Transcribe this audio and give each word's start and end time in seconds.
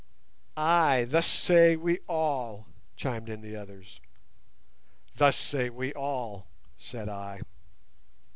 "Ay, 0.57 1.05
thus 1.07 1.27
say 1.27 1.75
we 1.75 1.99
all," 2.09 2.65
chimed 2.95 3.29
in 3.29 3.41
the 3.41 3.55
others. 3.55 4.01
"Thus 5.15 5.37
say 5.37 5.69
we 5.69 5.93
all," 5.93 6.47
said 6.75 7.07
I. 7.07 7.41